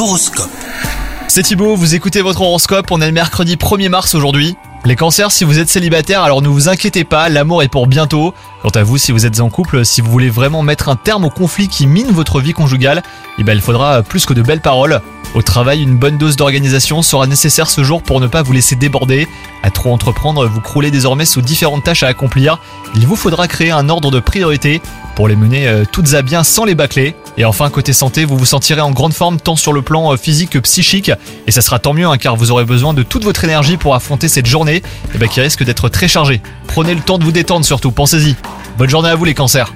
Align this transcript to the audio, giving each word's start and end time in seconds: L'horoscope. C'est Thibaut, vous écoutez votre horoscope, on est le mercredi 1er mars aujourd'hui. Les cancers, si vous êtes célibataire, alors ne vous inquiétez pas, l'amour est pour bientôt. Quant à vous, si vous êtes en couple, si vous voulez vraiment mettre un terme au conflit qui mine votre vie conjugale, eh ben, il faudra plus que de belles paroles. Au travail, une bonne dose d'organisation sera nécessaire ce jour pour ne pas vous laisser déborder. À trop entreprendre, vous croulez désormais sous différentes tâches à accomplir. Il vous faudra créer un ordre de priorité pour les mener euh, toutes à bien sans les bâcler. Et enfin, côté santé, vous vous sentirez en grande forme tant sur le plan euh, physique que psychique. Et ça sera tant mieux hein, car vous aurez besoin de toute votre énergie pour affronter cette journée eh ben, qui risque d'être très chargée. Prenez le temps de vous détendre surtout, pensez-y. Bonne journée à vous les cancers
L'horoscope. 0.00 0.48
C'est 1.28 1.42
Thibaut, 1.42 1.76
vous 1.76 1.94
écoutez 1.94 2.22
votre 2.22 2.40
horoscope, 2.40 2.90
on 2.90 3.02
est 3.02 3.06
le 3.06 3.12
mercredi 3.12 3.56
1er 3.56 3.90
mars 3.90 4.14
aujourd'hui. 4.14 4.56
Les 4.86 4.96
cancers, 4.96 5.30
si 5.30 5.44
vous 5.44 5.58
êtes 5.58 5.68
célibataire, 5.68 6.22
alors 6.22 6.40
ne 6.40 6.48
vous 6.48 6.70
inquiétez 6.70 7.04
pas, 7.04 7.28
l'amour 7.28 7.62
est 7.62 7.68
pour 7.68 7.86
bientôt. 7.86 8.32
Quant 8.62 8.70
à 8.70 8.82
vous, 8.82 8.96
si 8.96 9.12
vous 9.12 9.26
êtes 9.26 9.40
en 9.40 9.50
couple, 9.50 9.84
si 9.84 10.00
vous 10.00 10.10
voulez 10.10 10.30
vraiment 10.30 10.62
mettre 10.62 10.88
un 10.88 10.96
terme 10.96 11.26
au 11.26 11.28
conflit 11.28 11.68
qui 11.68 11.86
mine 11.86 12.12
votre 12.12 12.40
vie 12.40 12.54
conjugale, 12.54 13.02
eh 13.38 13.44
ben, 13.44 13.52
il 13.52 13.60
faudra 13.60 14.02
plus 14.02 14.24
que 14.24 14.32
de 14.32 14.40
belles 14.40 14.62
paroles. 14.62 15.02
Au 15.34 15.42
travail, 15.42 15.82
une 15.82 15.98
bonne 15.98 16.16
dose 16.16 16.36
d'organisation 16.36 17.02
sera 17.02 17.26
nécessaire 17.26 17.68
ce 17.68 17.84
jour 17.84 18.02
pour 18.02 18.20
ne 18.20 18.26
pas 18.26 18.40
vous 18.40 18.54
laisser 18.54 18.76
déborder. 18.76 19.28
À 19.62 19.70
trop 19.70 19.92
entreprendre, 19.92 20.46
vous 20.46 20.62
croulez 20.62 20.90
désormais 20.90 21.26
sous 21.26 21.42
différentes 21.42 21.84
tâches 21.84 22.04
à 22.04 22.08
accomplir. 22.08 22.58
Il 22.96 23.06
vous 23.06 23.16
faudra 23.16 23.48
créer 23.48 23.70
un 23.70 23.90
ordre 23.90 24.10
de 24.10 24.18
priorité 24.18 24.80
pour 25.14 25.28
les 25.28 25.36
mener 25.36 25.68
euh, 25.68 25.84
toutes 25.90 26.14
à 26.14 26.22
bien 26.22 26.42
sans 26.42 26.64
les 26.64 26.74
bâcler. 26.74 27.14
Et 27.40 27.46
enfin, 27.46 27.70
côté 27.70 27.94
santé, 27.94 28.26
vous 28.26 28.36
vous 28.36 28.44
sentirez 28.44 28.82
en 28.82 28.90
grande 28.90 29.14
forme 29.14 29.40
tant 29.40 29.56
sur 29.56 29.72
le 29.72 29.80
plan 29.80 30.12
euh, 30.12 30.18
physique 30.18 30.50
que 30.50 30.58
psychique. 30.58 31.10
Et 31.46 31.50
ça 31.50 31.62
sera 31.62 31.78
tant 31.78 31.94
mieux 31.94 32.06
hein, 32.06 32.18
car 32.18 32.36
vous 32.36 32.50
aurez 32.50 32.66
besoin 32.66 32.92
de 32.92 33.02
toute 33.02 33.24
votre 33.24 33.44
énergie 33.44 33.78
pour 33.78 33.94
affronter 33.94 34.28
cette 34.28 34.44
journée 34.44 34.82
eh 35.14 35.16
ben, 35.16 35.26
qui 35.26 35.40
risque 35.40 35.64
d'être 35.64 35.88
très 35.88 36.06
chargée. 36.06 36.42
Prenez 36.66 36.94
le 36.94 37.00
temps 37.00 37.16
de 37.16 37.24
vous 37.24 37.32
détendre 37.32 37.64
surtout, 37.64 37.92
pensez-y. 37.92 38.36
Bonne 38.76 38.90
journée 38.90 39.08
à 39.08 39.14
vous 39.14 39.24
les 39.24 39.32
cancers 39.32 39.72